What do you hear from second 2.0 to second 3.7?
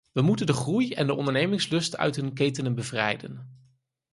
hun ketenen bevrijden.